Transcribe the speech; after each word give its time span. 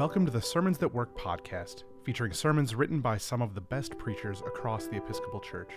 Welcome 0.00 0.24
to 0.24 0.32
the 0.32 0.40
Sermons 0.40 0.78
That 0.78 0.94
Work 0.94 1.14
podcast, 1.14 1.82
featuring 2.04 2.32
sermons 2.32 2.74
written 2.74 3.02
by 3.02 3.18
some 3.18 3.42
of 3.42 3.54
the 3.54 3.60
best 3.60 3.98
preachers 3.98 4.40
across 4.40 4.86
the 4.86 4.96
Episcopal 4.96 5.40
Church. 5.40 5.72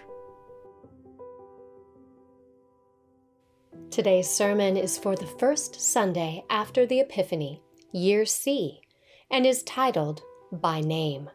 Today's 3.91 4.29
sermon 4.29 4.77
is 4.77 4.97
for 4.97 5.17
the 5.17 5.27
first 5.27 5.81
Sunday 5.81 6.45
after 6.49 6.85
the 6.85 7.01
Epiphany, 7.01 7.61
Year 7.91 8.25
C, 8.25 8.79
and 9.29 9.45
is 9.45 9.61
titled 9.61 10.21
By 10.53 10.79
Name. 10.79 11.29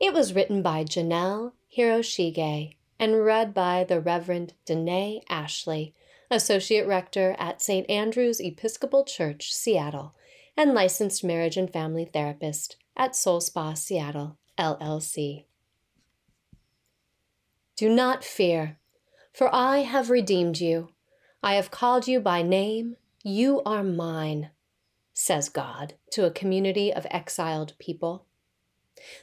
It 0.00 0.12
was 0.12 0.34
written 0.34 0.62
by 0.62 0.82
Janelle 0.82 1.52
Hiroshige 1.78 2.74
and 2.98 3.24
read 3.24 3.54
by 3.54 3.84
the 3.84 4.00
Reverend 4.00 4.54
Danae 4.66 5.22
Ashley, 5.30 5.94
Associate 6.28 6.88
Rector 6.88 7.36
at 7.38 7.62
St. 7.62 7.88
Andrew's 7.88 8.40
Episcopal 8.40 9.04
Church, 9.04 9.54
Seattle, 9.54 10.16
and 10.60 10.74
licensed 10.74 11.24
marriage 11.24 11.56
and 11.56 11.72
family 11.72 12.04
therapist 12.04 12.76
at 12.94 13.16
Soul 13.16 13.40
Spa 13.40 13.72
Seattle, 13.72 14.36
LLC. 14.58 15.46
Do 17.76 17.88
not 17.88 18.22
fear, 18.22 18.78
for 19.32 19.48
I 19.54 19.78
have 19.78 20.10
redeemed 20.10 20.60
you. 20.60 20.90
I 21.42 21.54
have 21.54 21.70
called 21.70 22.06
you 22.06 22.20
by 22.20 22.42
name. 22.42 22.96
You 23.24 23.62
are 23.64 23.82
mine, 23.82 24.50
says 25.14 25.48
God 25.48 25.94
to 26.12 26.26
a 26.26 26.30
community 26.30 26.92
of 26.92 27.06
exiled 27.10 27.72
people. 27.78 28.26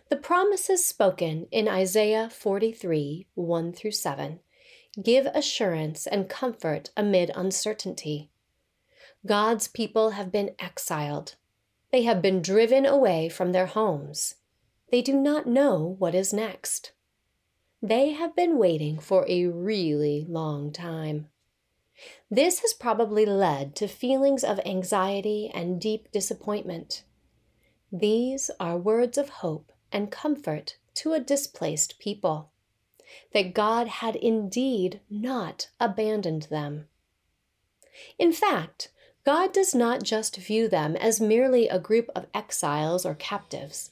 The 0.10 0.16
promises 0.16 0.84
spoken 0.84 1.46
in 1.52 1.68
Isaiah 1.68 2.32
43 2.32 3.28
1 3.36 3.74
through 3.74 3.92
7 3.92 4.40
give 5.04 5.28
assurance 5.28 6.08
and 6.08 6.28
comfort 6.28 6.90
amid 6.98 7.30
uncertainty. 7.36 8.32
God's 9.28 9.68
people 9.68 10.12
have 10.12 10.32
been 10.32 10.56
exiled. 10.58 11.36
They 11.92 12.04
have 12.04 12.22
been 12.22 12.42
driven 12.42 12.86
away 12.86 13.28
from 13.28 13.52
their 13.52 13.66
homes. 13.66 14.36
They 14.90 15.02
do 15.02 15.14
not 15.14 15.46
know 15.46 15.96
what 16.00 16.16
is 16.16 16.32
next. 16.32 16.94
They 17.82 18.12
have 18.12 18.36
been 18.36 18.58
waiting 18.58 19.00
for 19.00 19.26
a 19.28 19.48
really 19.48 20.26
long 20.28 20.72
time. 20.72 21.28
This 22.32 22.60
has 22.60 22.74
probably 22.74 23.26
led 23.26 23.76
to 23.76 23.88
feelings 23.88 24.44
of 24.44 24.62
anxiety 24.66 25.52
and 25.54 25.82
deep 25.82 26.10
disappointment. 26.12 27.04
These 27.92 28.50
are 28.60 28.78
words 28.78 29.18
of 29.18 29.30
hope 29.30 29.74
and 29.92 30.10
comfort 30.10 30.78
to 30.96 31.14
a 31.14 31.20
displaced 31.20 32.00
people 32.00 32.52
that 33.34 33.54
God 33.54 33.88
had 33.88 34.16
indeed 34.16 35.02
not 35.10 35.70
abandoned 35.80 36.44
them. 36.44 36.88
In 38.18 38.32
fact, 38.32 38.90
God 39.28 39.52
does 39.52 39.76
not 39.76 40.04
just 40.04 40.38
view 40.38 40.70
them 40.70 40.96
as 40.96 41.20
merely 41.20 41.68
a 41.68 41.80
group 41.80 42.10
of 42.16 42.28
exiles 42.34 43.06
or 43.06 43.14
captives. 43.14 43.92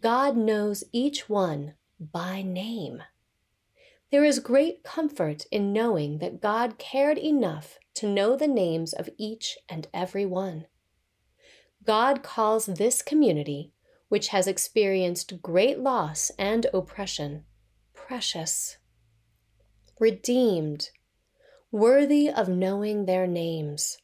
God 0.00 0.34
knows 0.34 0.82
each 0.92 1.28
one 1.28 1.74
by 2.00 2.40
name. 2.40 3.02
There 4.10 4.24
is 4.24 4.38
great 4.38 4.82
comfort 4.82 5.44
in 5.50 5.74
knowing 5.74 6.20
that 6.20 6.40
God 6.40 6.78
cared 6.78 7.18
enough 7.18 7.78
to 7.96 8.08
know 8.08 8.34
the 8.34 8.48
names 8.48 8.94
of 8.94 9.10
each 9.18 9.58
and 9.68 9.88
every 9.92 10.24
one. 10.24 10.64
God 11.84 12.22
calls 12.22 12.64
this 12.64 13.02
community, 13.02 13.74
which 14.08 14.28
has 14.28 14.46
experienced 14.46 15.42
great 15.42 15.80
loss 15.80 16.30
and 16.38 16.66
oppression, 16.72 17.44
precious, 17.92 18.78
redeemed, 20.00 20.88
worthy 21.70 22.30
of 22.30 22.48
knowing 22.48 23.04
their 23.04 23.26
names. 23.26 23.98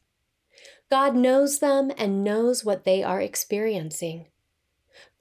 God 0.89 1.15
knows 1.15 1.59
them 1.59 1.91
and 1.97 2.23
knows 2.23 2.65
what 2.65 2.83
they 2.83 3.03
are 3.03 3.21
experiencing. 3.21 4.25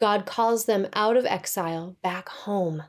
God 0.01 0.25
calls 0.25 0.65
them 0.65 0.87
out 0.95 1.17
of 1.17 1.27
exile 1.27 1.97
back 2.03 2.29
home. 2.29 2.85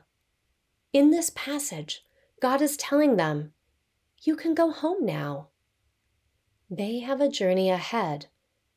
In 0.92 1.10
this 1.10 1.30
passage, 1.30 2.04
God 2.40 2.62
is 2.62 2.76
telling 2.76 3.16
them, 3.16 3.52
You 4.22 4.34
can 4.34 4.54
go 4.54 4.70
home 4.70 5.04
now. 5.04 5.48
They 6.70 7.00
have 7.00 7.20
a 7.20 7.28
journey 7.28 7.68
ahead, 7.68 8.26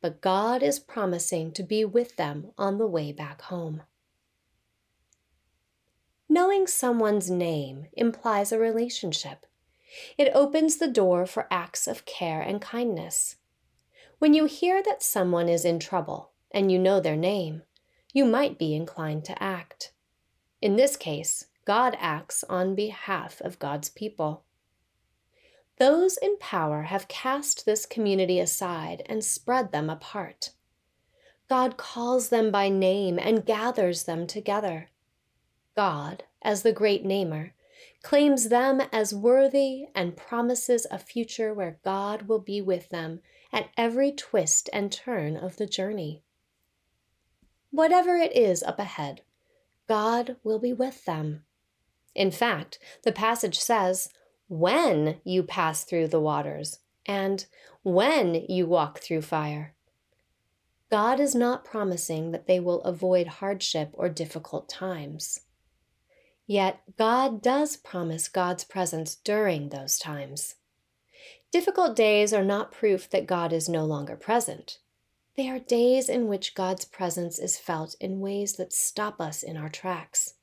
but 0.01 0.19
God 0.19 0.61
is 0.61 0.79
promising 0.79 1.53
to 1.53 1.63
be 1.63 1.85
with 1.85 2.17
them 2.17 2.51
on 2.57 2.78
the 2.78 2.88
way 2.88 3.13
back 3.13 3.44
home. 3.44 3.83
Knowing 6.28 6.67
someone's 6.67 7.29
name 7.29 7.85
implies 7.94 8.51
a 8.51 8.59
relationship. 8.59 9.45
It 10.17 10.31
opens 10.33 10.78
the 10.78 10.88
door 10.88 11.25
for 11.25 11.47
acts 11.51 11.88
of 11.88 12.05
care 12.05 12.41
and 12.41 12.59
kindness. 12.59 13.38
When 14.23 14.34
you 14.34 14.45
hear 14.45 14.81
that 14.84 15.03
someone 15.03 15.50
is 15.50 15.66
in 15.66 15.79
trouble 15.79 16.31
and 16.50 16.72
you 16.72 16.79
know 16.79 17.01
their 17.01 17.17
name, 17.17 17.63
you 18.13 18.23
might 18.23 18.57
be 18.57 18.73
inclined 18.73 19.25
to 19.25 19.44
act. 19.44 19.91
In 20.61 20.78
this 20.78 20.95
case, 20.95 21.47
God 21.66 21.97
acts 22.00 22.45
on 22.45 22.73
behalf 22.73 23.41
of 23.41 23.59
God's 23.59 23.89
people. 23.89 24.45
Those 25.78 26.16
in 26.16 26.38
power 26.38 26.84
have 26.84 27.09
cast 27.09 27.66
this 27.66 27.85
community 27.85 28.39
aside 28.39 29.03
and 29.07 29.25
spread 29.25 29.73
them 29.73 29.89
apart. 29.89 30.51
God 31.50 31.75
calls 31.75 32.29
them 32.29 32.50
by 32.50 32.69
name 32.69 33.19
and 33.19 33.45
gathers 33.45 34.03
them 34.05 34.25
together. 34.25 34.90
God, 35.75 36.23
as 36.41 36.63
the 36.63 36.72
great 36.72 37.03
namer, 37.03 37.55
claims 38.01 38.47
them 38.47 38.81
as 38.94 39.13
worthy 39.13 39.88
and 39.94 40.16
promises 40.16 40.88
a 40.90 40.97
future 40.97 41.53
where 41.53 41.79
God 41.84 42.29
will 42.29 42.40
be 42.40 42.61
with 42.61 42.88
them 42.88 43.19
at 43.53 43.69
every 43.78 44.12
twist 44.12 44.69
and 44.74 44.91
turn 44.91 45.38
of 45.38 45.56
the 45.56 45.66
journey. 45.66 46.24
Whatever 47.72 48.18
it 48.18 48.36
is 48.36 48.62
up 48.64 48.80
ahead, 48.80 49.22
God 49.88 50.36
will 50.44 50.59
be 50.59 50.74
with 50.74 51.06
them. 51.06 51.44
In 52.14 52.31
fact, 52.31 52.80
the 53.03 53.12
passage 53.12 53.59
says, 53.59 54.09
when 54.47 55.22
you 55.24 55.44
pass 55.44 55.84
through 55.84 56.09
the 56.09 56.19
waters, 56.19 56.80
and 57.06 57.46
when 57.84 58.36
you 58.47 58.66
walk 58.66 59.00
through 59.00 59.22
fire. 59.22 59.74
God 60.90 61.20
is 61.20 61.34
not 61.34 61.66
promising 61.66 62.31
that 62.31 62.47
they 62.47 62.59
will 62.59 62.81
avoid 62.81 63.28
hardship 63.28 63.90
or 63.94 64.09
difficult 64.09 64.70
times. 64.70 65.41
Yet 66.46 66.81
God 66.97 67.41
does 67.41 67.78
promise 67.78 68.28
God's 68.28 68.64
presence 68.64 69.16
during 69.16 69.70
those 69.70 69.97
times. 69.97 70.56
Difficult 71.53 71.96
days 71.96 72.34
are 72.34 72.44
not 72.44 72.72
proof 72.72 73.08
that 73.12 73.28
God 73.28 73.53
is 73.53 73.69
no 73.69 73.86
longer 73.86 74.16
present. 74.16 74.80
They 75.38 75.47
are 75.47 75.59
days 75.59 76.09
in 76.09 76.28
which 76.28 76.56
God's 76.56 76.84
presence 76.84 77.38
is 77.38 77.59
felt 77.59 77.96
in 78.00 78.19
ways 78.19 78.53
that 78.53 78.74
stop 78.74 79.22
us 79.22 79.44
in 79.44 79.56
our 79.56 79.69
tracks. 79.69 80.34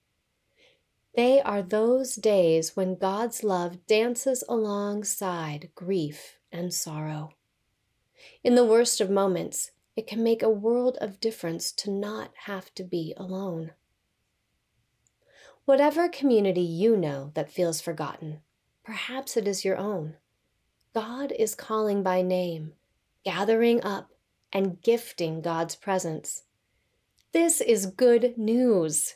They 1.17 1.43
are 1.43 1.63
those 1.63 2.15
days 2.15 2.77
when 2.77 2.95
God's 2.95 3.43
love 3.43 3.89
dances 3.89 4.45
alongside 4.49 5.71
grief 5.75 6.39
and 6.53 6.73
sorrow. 6.73 7.33
In 8.45 8.55
the 8.55 8.65
worst 8.65 9.01
of 9.01 9.11
moments, 9.11 9.73
it 9.97 10.07
can 10.07 10.23
make 10.23 10.45
a 10.45 10.49
world 10.49 10.97
of 11.01 11.19
difference 11.19 11.73
to 11.73 11.91
not 11.91 12.31
have 12.45 12.73
to 12.77 12.85
be 12.85 13.15
alone. 13.17 13.73
Whatever 15.65 16.09
community 16.09 16.61
you 16.61 16.97
know 16.97 17.33
that 17.35 17.51
feels 17.51 17.81
forgotten, 17.81 18.43
perhaps 18.85 19.37
it 19.37 19.49
is 19.49 19.65
your 19.65 19.77
own. 19.77 20.15
God 20.95 21.33
is 21.39 21.55
calling 21.55 22.03
by 22.03 22.23
name, 22.23 22.73
gathering 23.25 23.83
up, 23.85 24.11
and 24.53 24.83
gifting 24.83 25.41
God's 25.41 25.77
presence. 25.77 26.43
This 27.33 27.61
is 27.61 27.87
good 27.87 28.37
news. 28.37 29.15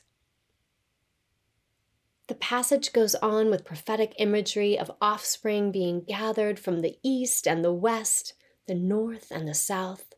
The 2.28 2.36
passage 2.36 2.92
goes 2.92 3.16
on 3.16 3.50
with 3.50 3.64
prophetic 3.64 4.14
imagery 4.18 4.78
of 4.78 4.92
offspring 5.00 5.72
being 5.72 6.04
gathered 6.04 6.60
from 6.60 6.80
the 6.80 6.96
east 7.02 7.46
and 7.46 7.64
the 7.64 7.72
west, 7.72 8.34
the 8.68 8.74
north 8.74 9.32
and 9.32 9.48
the 9.48 9.54
south. 9.54 10.14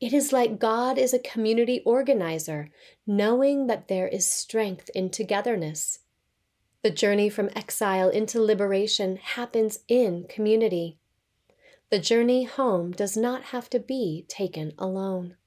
It 0.00 0.12
is 0.12 0.32
like 0.32 0.60
God 0.60 0.96
is 0.96 1.12
a 1.12 1.18
community 1.18 1.82
organizer, 1.84 2.70
knowing 3.04 3.66
that 3.66 3.88
there 3.88 4.06
is 4.06 4.30
strength 4.30 4.88
in 4.94 5.10
togetherness. 5.10 5.98
The 6.84 6.90
journey 6.90 7.30
from 7.30 7.48
exile 7.56 8.10
into 8.10 8.38
liberation 8.42 9.16
happens 9.16 9.78
in 9.88 10.26
community. 10.28 10.98
The 11.88 11.98
journey 11.98 12.44
home 12.44 12.92
does 12.92 13.16
not 13.16 13.44
have 13.44 13.70
to 13.70 13.78
be 13.78 14.26
taken 14.28 14.74
alone. 14.76 15.38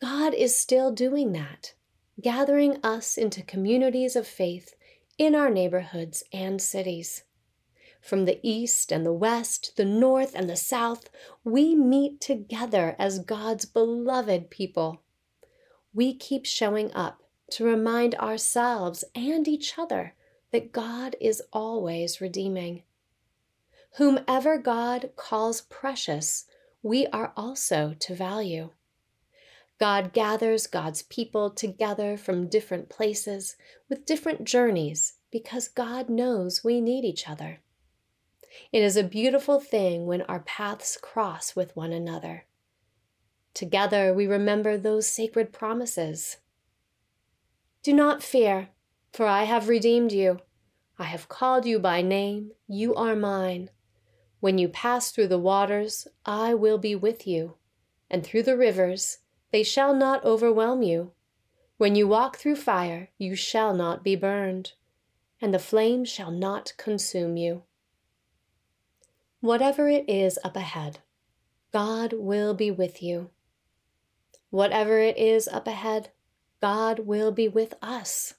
God 0.00 0.32
is 0.32 0.54
still 0.54 0.92
doing 0.92 1.32
that, 1.32 1.74
gathering 2.20 2.78
us 2.84 3.18
into 3.18 3.42
communities 3.42 4.14
of 4.14 4.28
faith 4.28 4.76
in 5.18 5.34
our 5.34 5.50
neighborhoods 5.50 6.22
and 6.32 6.62
cities. 6.62 7.24
From 8.00 8.26
the 8.26 8.38
east 8.44 8.92
and 8.92 9.04
the 9.04 9.12
west, 9.12 9.72
the 9.76 9.84
north 9.84 10.36
and 10.36 10.48
the 10.48 10.56
south, 10.56 11.10
we 11.42 11.74
meet 11.74 12.20
together 12.20 12.94
as 12.96 13.18
God's 13.18 13.64
beloved 13.64 14.50
people. 14.50 15.02
We 15.92 16.14
keep 16.14 16.46
showing 16.46 16.94
up 16.94 17.19
to 17.50 17.64
remind 17.64 18.14
ourselves 18.16 19.04
and 19.14 19.46
each 19.46 19.78
other 19.78 20.14
that 20.52 20.72
God 20.72 21.16
is 21.20 21.42
always 21.52 22.20
redeeming. 22.20 22.82
Whomever 23.96 24.58
God 24.58 25.10
calls 25.16 25.62
precious, 25.62 26.46
we 26.82 27.06
are 27.08 27.32
also 27.36 27.94
to 28.00 28.14
value. 28.14 28.70
God 29.78 30.12
gathers 30.12 30.66
God's 30.66 31.02
people 31.02 31.50
together 31.50 32.16
from 32.16 32.48
different 32.48 32.88
places 32.88 33.56
with 33.88 34.04
different 34.04 34.44
journeys 34.44 35.14
because 35.30 35.68
God 35.68 36.10
knows 36.10 36.62
we 36.62 36.80
need 36.80 37.04
each 37.04 37.28
other. 37.28 37.60
It 38.72 38.82
is 38.82 38.96
a 38.96 39.02
beautiful 39.02 39.58
thing 39.58 40.06
when 40.06 40.22
our 40.22 40.40
paths 40.40 40.98
cross 41.00 41.56
with 41.56 41.74
one 41.74 41.92
another. 41.92 42.44
Together 43.54 44.12
we 44.12 44.26
remember 44.26 44.76
those 44.76 45.06
sacred 45.06 45.52
promises. 45.52 46.36
Do 47.82 47.94
not 47.94 48.22
fear, 48.22 48.68
for 49.12 49.26
I 49.26 49.44
have 49.44 49.68
redeemed 49.68 50.12
you. 50.12 50.40
I 50.98 51.04
have 51.04 51.28
called 51.28 51.64
you 51.64 51.78
by 51.78 52.02
name, 52.02 52.52
you 52.68 52.94
are 52.94 53.16
mine. 53.16 53.70
When 54.40 54.58
you 54.58 54.68
pass 54.68 55.10
through 55.10 55.28
the 55.28 55.38
waters, 55.38 56.06
I 56.26 56.52
will 56.52 56.76
be 56.76 56.94
with 56.94 57.26
you, 57.26 57.56
and 58.10 58.22
through 58.22 58.42
the 58.42 58.56
rivers, 58.56 59.18
they 59.50 59.62
shall 59.62 59.94
not 59.94 60.24
overwhelm 60.24 60.82
you. 60.82 61.12
When 61.78 61.94
you 61.94 62.06
walk 62.06 62.36
through 62.36 62.56
fire, 62.56 63.08
you 63.16 63.34
shall 63.34 63.72
not 63.74 64.04
be 64.04 64.14
burned, 64.14 64.72
and 65.40 65.54
the 65.54 65.58
flame 65.58 66.04
shall 66.04 66.30
not 66.30 66.74
consume 66.76 67.38
you. 67.38 67.62
Whatever 69.40 69.88
it 69.88 70.06
is 70.06 70.38
up 70.44 70.54
ahead, 70.54 70.98
God 71.72 72.12
will 72.12 72.52
be 72.52 72.70
with 72.70 73.02
you. 73.02 73.30
Whatever 74.50 74.98
it 75.00 75.16
is 75.16 75.48
up 75.48 75.66
ahead, 75.66 76.10
God 76.60 77.00
will 77.00 77.32
be 77.32 77.48
with 77.48 77.74
us. 77.80 78.34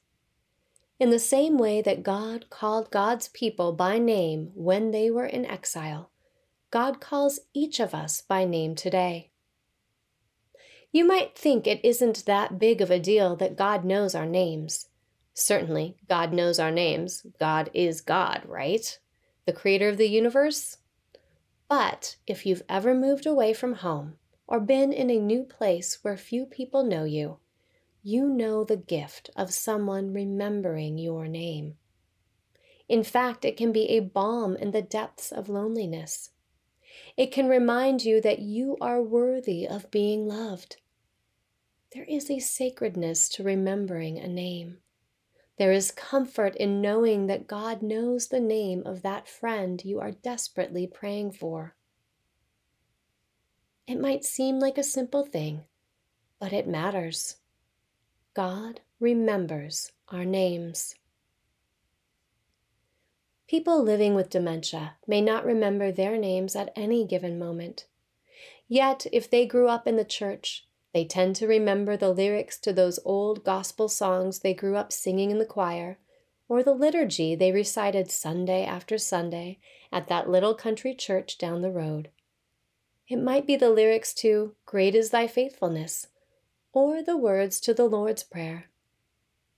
In 0.99 1.09
the 1.09 1.19
same 1.19 1.57
way 1.57 1.81
that 1.81 2.03
God 2.03 2.49
called 2.49 2.91
God's 2.91 3.27
people 3.29 3.73
by 3.73 3.97
name 3.97 4.51
when 4.53 4.91
they 4.91 5.09
were 5.09 5.25
in 5.25 5.45
exile, 5.45 6.11
God 6.69 7.01
calls 7.01 7.39
each 7.53 7.79
of 7.79 7.95
us 7.95 8.21
by 8.21 8.45
name 8.45 8.75
today. 8.75 9.31
You 10.91 11.05
might 11.05 11.37
think 11.37 11.65
it 11.65 11.83
isn't 11.83 12.25
that 12.25 12.59
big 12.59 12.81
of 12.81 12.91
a 12.91 12.99
deal 12.99 13.35
that 13.37 13.57
God 13.57 13.83
knows 13.83 14.13
our 14.13 14.25
names. 14.25 14.87
Certainly, 15.33 15.97
God 16.07 16.33
knows 16.33 16.59
our 16.59 16.71
names. 16.71 17.25
God 17.39 17.71
is 17.73 18.01
God, 18.01 18.43
right? 18.45 18.99
The 19.45 19.53
creator 19.53 19.89
of 19.89 19.97
the 19.97 20.09
universe? 20.09 20.77
But 21.67 22.17
if 22.27 22.45
you've 22.45 22.63
ever 22.69 22.93
moved 22.93 23.25
away 23.25 23.53
from 23.53 23.75
home 23.75 24.17
or 24.45 24.59
been 24.59 24.91
in 24.91 25.09
a 25.09 25.17
new 25.17 25.43
place 25.43 25.99
where 26.03 26.17
few 26.17 26.45
people 26.45 26.83
know 26.83 27.05
you, 27.05 27.37
you 28.03 28.27
know 28.27 28.63
the 28.63 28.77
gift 28.77 29.29
of 29.35 29.53
someone 29.53 30.13
remembering 30.13 30.97
your 30.97 31.27
name. 31.27 31.75
In 32.89 33.03
fact, 33.03 33.45
it 33.45 33.55
can 33.55 33.71
be 33.71 33.89
a 33.89 33.99
balm 33.99 34.55
in 34.55 34.71
the 34.71 34.81
depths 34.81 35.31
of 35.31 35.49
loneliness. 35.49 36.31
It 37.15 37.31
can 37.31 37.47
remind 37.47 38.03
you 38.03 38.19
that 38.21 38.39
you 38.39 38.77
are 38.81 39.01
worthy 39.01 39.67
of 39.67 39.91
being 39.91 40.27
loved. 40.27 40.77
There 41.93 42.05
is 42.05 42.29
a 42.29 42.39
sacredness 42.39 43.29
to 43.29 43.43
remembering 43.43 44.17
a 44.17 44.27
name. 44.27 44.77
There 45.57 45.71
is 45.71 45.91
comfort 45.91 46.55
in 46.55 46.81
knowing 46.81 47.27
that 47.27 47.47
God 47.47 47.81
knows 47.81 48.27
the 48.27 48.39
name 48.39 48.81
of 48.85 49.03
that 49.03 49.27
friend 49.27 49.83
you 49.85 49.99
are 49.99 50.11
desperately 50.11 50.87
praying 50.87 51.33
for. 51.33 51.75
It 53.87 53.99
might 53.99 54.23
seem 54.23 54.57
like 54.57 54.77
a 54.77 54.83
simple 54.83 55.25
thing, 55.25 55.65
but 56.39 56.53
it 56.53 56.67
matters. 56.67 57.35
God 58.33 58.79
remembers 59.01 59.91
our 60.07 60.23
names. 60.23 60.95
People 63.47 63.83
living 63.83 64.15
with 64.15 64.29
dementia 64.29 64.93
may 65.05 65.19
not 65.19 65.43
remember 65.43 65.91
their 65.91 66.17
names 66.17 66.55
at 66.55 66.71
any 66.73 67.05
given 67.05 67.37
moment. 67.37 67.87
Yet, 68.69 69.05
if 69.11 69.29
they 69.29 69.45
grew 69.45 69.67
up 69.67 69.85
in 69.85 69.97
the 69.97 70.05
church, 70.05 70.65
they 70.93 71.03
tend 71.03 71.35
to 71.37 71.47
remember 71.47 71.97
the 71.97 72.13
lyrics 72.13 72.57
to 72.59 72.71
those 72.71 72.99
old 73.03 73.43
gospel 73.43 73.89
songs 73.89 74.39
they 74.39 74.53
grew 74.53 74.77
up 74.77 74.93
singing 74.93 75.29
in 75.29 75.37
the 75.37 75.45
choir, 75.45 75.97
or 76.47 76.63
the 76.63 76.73
liturgy 76.73 77.35
they 77.35 77.51
recited 77.51 78.09
Sunday 78.09 78.63
after 78.63 78.97
Sunday 78.97 79.59
at 79.91 80.07
that 80.07 80.29
little 80.29 80.55
country 80.55 80.95
church 80.95 81.37
down 81.37 81.59
the 81.59 81.71
road. 81.71 82.09
It 83.09 83.17
might 83.17 83.45
be 83.45 83.57
the 83.57 83.69
lyrics 83.69 84.13
to 84.15 84.55
Great 84.65 84.95
is 84.95 85.09
Thy 85.09 85.27
Faithfulness, 85.27 86.07
or 86.73 87.03
the 87.03 87.17
words 87.17 87.59
to 87.61 87.73
the 87.73 87.85
Lord's 87.85 88.23
Prayer. 88.23 88.65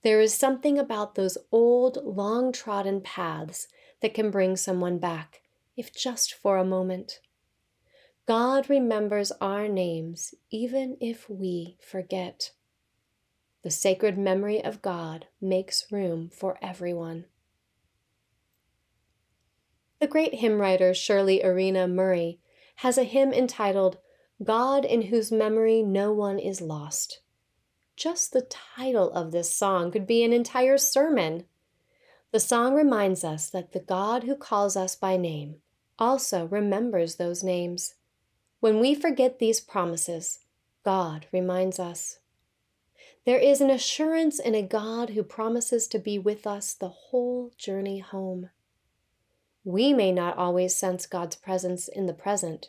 There 0.02 0.20
is 0.20 0.34
something 0.34 0.78
about 0.78 1.14
those 1.14 1.38
old, 1.50 1.98
long 2.04 2.52
trodden 2.52 3.00
paths 3.00 3.68
that 4.02 4.14
can 4.14 4.30
bring 4.30 4.56
someone 4.56 4.98
back, 4.98 5.40
if 5.76 5.94
just 5.94 6.34
for 6.34 6.58
a 6.58 6.64
moment. 6.64 7.20
God 8.26 8.68
remembers 8.68 9.32
our 9.40 9.68
names 9.68 10.34
even 10.50 10.96
if 11.00 11.28
we 11.28 11.76
forget. 11.80 12.50
The 13.62 13.70
sacred 13.70 14.18
memory 14.18 14.62
of 14.62 14.82
God 14.82 15.26
makes 15.40 15.90
room 15.90 16.28
for 16.28 16.58
everyone. 16.60 17.26
The 20.00 20.06
great 20.06 20.34
hymn 20.34 20.60
writer 20.60 20.92
Shirley 20.92 21.40
Erena 21.42 21.90
Murray 21.90 22.40
has 22.76 22.98
a 22.98 23.04
hymn 23.04 23.32
entitled 23.32 23.98
God 24.42 24.84
in 24.84 25.02
whose 25.02 25.30
memory 25.30 25.82
no 25.82 26.12
one 26.12 26.38
is 26.38 26.60
lost. 26.60 27.20
Just 27.96 28.32
the 28.32 28.42
title 28.42 29.10
of 29.12 29.30
this 29.30 29.54
song 29.54 29.92
could 29.92 30.06
be 30.06 30.24
an 30.24 30.32
entire 30.32 30.76
sermon. 30.76 31.44
The 32.32 32.40
song 32.40 32.74
reminds 32.74 33.22
us 33.22 33.48
that 33.50 33.72
the 33.72 33.80
God 33.80 34.24
who 34.24 34.34
calls 34.34 34.76
us 34.76 34.96
by 34.96 35.16
name 35.16 35.56
also 35.98 36.46
remembers 36.46 37.14
those 37.14 37.44
names. 37.44 37.94
When 38.58 38.80
we 38.80 38.94
forget 38.94 39.38
these 39.38 39.60
promises, 39.60 40.40
God 40.84 41.26
reminds 41.32 41.78
us. 41.78 42.18
There 43.24 43.38
is 43.38 43.60
an 43.60 43.70
assurance 43.70 44.38
in 44.38 44.54
a 44.54 44.62
God 44.62 45.10
who 45.10 45.22
promises 45.22 45.86
to 45.88 45.98
be 45.98 46.18
with 46.18 46.46
us 46.46 46.74
the 46.74 46.88
whole 46.88 47.52
journey 47.56 48.00
home. 48.00 48.50
We 49.64 49.94
may 49.94 50.12
not 50.12 50.36
always 50.36 50.76
sense 50.76 51.06
God's 51.06 51.36
presence 51.36 51.88
in 51.88 52.06
the 52.06 52.12
present. 52.12 52.68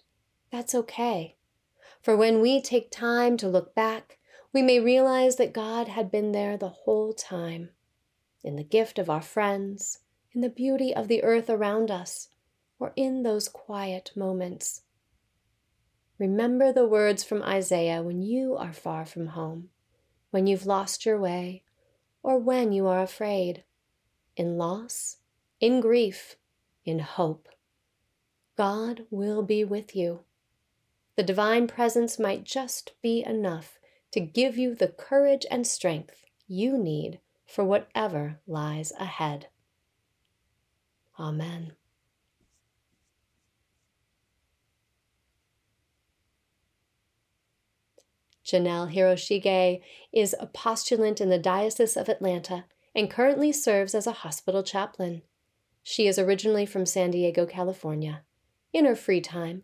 That's 0.52 0.74
okay. 0.76 1.35
For 2.06 2.16
when 2.16 2.40
we 2.40 2.62
take 2.62 2.92
time 2.92 3.36
to 3.38 3.48
look 3.48 3.74
back, 3.74 4.20
we 4.54 4.62
may 4.62 4.80
realize 4.80 5.38
that 5.38 5.54
God 5.54 5.88
had 5.88 6.12
been 6.12 6.34
there 6.34 6.56
the 6.56 6.70
whole 6.70 7.14
time, 7.14 7.72
in 8.44 8.58
the 8.58 8.64
gift 8.64 9.00
of 9.00 9.10
our 9.10 9.24
friends, 9.24 10.02
in 10.32 10.42
the 10.42 10.50
beauty 10.50 10.94
of 10.94 11.08
the 11.08 11.24
earth 11.24 11.50
around 11.50 11.90
us, 11.90 12.30
or 12.78 12.94
in 12.96 13.24
those 13.24 13.50
quiet 13.50 14.12
moments. 14.16 14.84
Remember 16.20 16.72
the 16.72 16.88
words 16.88 17.24
from 17.24 17.42
Isaiah 17.42 18.04
when 18.04 18.22
you 18.22 18.56
are 18.56 18.72
far 18.72 19.08
from 19.08 19.30
home, 19.30 19.70
when 20.30 20.46
you've 20.46 20.68
lost 20.68 21.08
your 21.08 21.20
way, 21.20 21.64
or 22.22 22.38
when 22.38 22.72
you 22.72 22.86
are 22.86 23.02
afraid, 23.02 23.64
in 24.38 24.60
loss, 24.60 25.18
in 25.60 25.82
grief, 25.82 26.36
in 26.86 27.00
hope. 27.00 27.50
God 28.56 29.08
will 29.10 29.42
be 29.42 29.64
with 29.64 29.96
you. 29.96 30.20
The 31.16 31.24
divine 31.24 31.68
presence 31.68 32.20
might 32.20 32.44
just 32.44 32.92
be 33.02 33.24
enough 33.24 33.80
to 34.12 34.20
give 34.20 34.58
you 34.58 34.76
the 34.76 34.90
courage 34.90 35.46
and 35.50 35.66
strength 35.66 36.26
you 36.48 36.78
need 36.78 37.20
for 37.46 37.64
whatever 37.64 38.40
lies 38.48 38.92
ahead. 39.00 39.48
Amen. 41.20 41.74
Janelle 48.46 48.94
Hiroshige 48.94 49.82
is 50.14 50.36
a 50.40 50.46
postulant 50.46 51.20
in 51.20 51.30
the 51.30 51.40
Diocese 51.40 51.98
of 51.98 52.10
Atlanta 52.10 52.66
and 52.94 53.10
currently 53.10 53.52
serves 53.52 53.96
as 53.96 54.06
a 54.06 54.12
hospital 54.12 54.62
chaplain. 54.62 55.24
She 55.82 56.08
is 56.08 56.20
originally 56.20 56.66
from 56.66 56.86
San 56.86 57.12
Diego, 57.12 57.46
California. 57.46 58.24
In 58.72 58.86
her 58.86 58.96
free 58.96 59.22
time, 59.22 59.64